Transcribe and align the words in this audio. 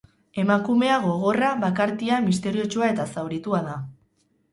Emakumea 0.43 0.93
gogorra, 1.03 1.51
bakartia, 1.63 2.17
misteriotsua 2.29 2.89
eta 2.95 3.07
zauritua 3.17 3.61
da. 3.69 3.77